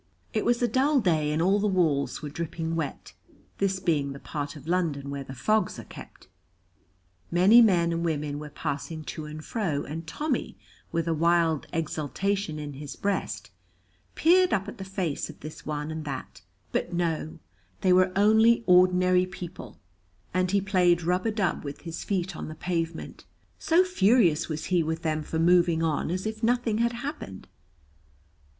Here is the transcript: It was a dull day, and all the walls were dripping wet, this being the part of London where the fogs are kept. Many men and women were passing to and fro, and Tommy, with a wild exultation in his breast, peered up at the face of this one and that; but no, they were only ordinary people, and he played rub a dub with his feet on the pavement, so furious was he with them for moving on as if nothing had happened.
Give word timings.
It 0.33 0.45
was 0.45 0.63
a 0.63 0.67
dull 0.67 0.99
day, 0.99 1.31
and 1.31 1.43
all 1.43 1.59
the 1.59 1.67
walls 1.67 2.23
were 2.23 2.29
dripping 2.29 2.75
wet, 2.75 3.13
this 3.59 3.79
being 3.79 4.13
the 4.13 4.19
part 4.19 4.55
of 4.55 4.65
London 4.67 5.11
where 5.11 5.23
the 5.23 5.35
fogs 5.35 5.77
are 5.77 5.83
kept. 5.83 6.27
Many 7.29 7.61
men 7.61 7.93
and 7.93 8.03
women 8.03 8.39
were 8.39 8.49
passing 8.49 9.03
to 9.03 9.25
and 9.25 9.45
fro, 9.45 9.83
and 9.83 10.07
Tommy, 10.07 10.57
with 10.91 11.07
a 11.07 11.13
wild 11.13 11.67
exultation 11.71 12.57
in 12.57 12.73
his 12.73 12.95
breast, 12.95 13.51
peered 14.15 14.53
up 14.53 14.67
at 14.67 14.79
the 14.79 14.83
face 14.83 15.29
of 15.29 15.41
this 15.41 15.67
one 15.67 15.91
and 15.91 16.03
that; 16.03 16.41
but 16.71 16.91
no, 16.91 17.37
they 17.81 17.93
were 17.93 18.11
only 18.15 18.63
ordinary 18.65 19.27
people, 19.27 19.77
and 20.33 20.49
he 20.49 20.61
played 20.61 21.03
rub 21.03 21.27
a 21.27 21.31
dub 21.31 21.63
with 21.63 21.81
his 21.81 22.03
feet 22.03 22.35
on 22.35 22.47
the 22.47 22.55
pavement, 22.55 23.25
so 23.59 23.83
furious 23.83 24.49
was 24.49 24.65
he 24.73 24.81
with 24.81 25.03
them 25.03 25.21
for 25.21 25.37
moving 25.37 25.83
on 25.83 26.09
as 26.09 26.25
if 26.25 26.41
nothing 26.41 26.79
had 26.79 26.91
happened. 26.93 27.47